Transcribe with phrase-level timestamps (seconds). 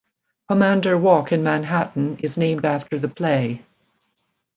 [0.49, 3.63] Pomander Walk in Manhattan is named after the play.